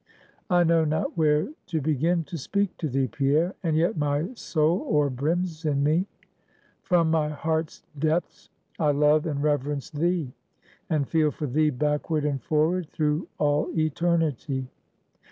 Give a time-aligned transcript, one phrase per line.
[0.49, 4.87] "I know not where to begin to speak to thee, Pierre; and yet my soul
[4.89, 6.07] o'erbrims in me."
[6.81, 10.33] "From my heart's depths, I love and reverence thee;
[10.89, 14.71] and feel for thee, backward and forward, through all eternity!"